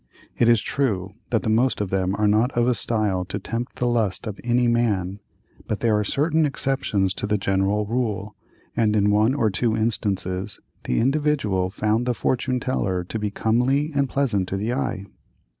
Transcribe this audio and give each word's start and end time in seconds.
It 0.35 0.49
is 0.49 0.61
true, 0.63 1.11
that 1.29 1.43
the 1.43 1.49
most 1.51 1.79
of 1.79 1.91
them 1.91 2.15
are 2.15 2.27
not 2.27 2.49
of 2.57 2.67
a 2.67 2.73
style 2.73 3.23
to 3.25 3.37
tempt 3.37 3.75
the 3.75 3.85
lust 3.85 4.25
of 4.25 4.39
any 4.43 4.67
man, 4.67 5.19
but 5.67 5.81
there 5.81 5.95
are 5.95 6.03
certain 6.03 6.43
exceptions 6.43 7.13
to 7.13 7.27
the 7.27 7.37
general 7.37 7.85
rule, 7.85 8.35
and 8.75 8.95
in 8.95 9.11
one 9.11 9.35
or 9.35 9.51
two 9.51 9.77
instances 9.77 10.59
the 10.85 10.99
"Individual" 10.99 11.69
found 11.69 12.07
the 12.07 12.15
fortune 12.15 12.59
teller 12.59 13.03
to 13.03 13.19
be 13.19 13.29
comely 13.29 13.91
and 13.93 14.09
pleasant 14.09 14.49
to 14.49 14.57
the 14.57 14.73
eye. 14.73 15.05